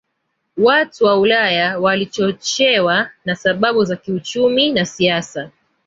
[0.57, 5.51] Watu wa Ulaya walichochewa na sababu za kiuchumi na siasa